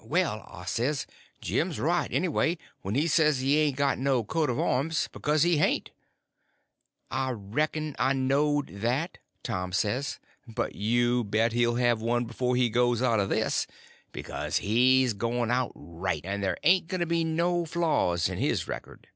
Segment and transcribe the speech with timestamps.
[0.00, 1.06] "Well," I says,
[1.42, 5.58] "Jim's right, anyway, when he says he ain't got no coat of arms, because he
[5.58, 5.90] hain't."
[7.10, 10.18] "I reckon I knowed that," Tom says,
[10.48, 15.72] "but you bet he'll have one before he goes out of this—because he's going out
[15.74, 19.08] right, and there ain't going to be no flaws in his record."